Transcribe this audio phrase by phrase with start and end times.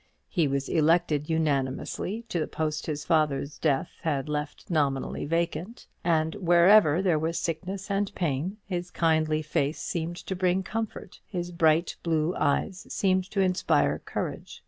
[0.29, 6.33] He was elected unanimously to the post his father's death had left nominally vacant; and
[6.37, 11.97] wherever there was sickness and pain, his kindly face seemed to bring comfort, his bright
[12.01, 14.59] blue eyes seemed to inspire courage.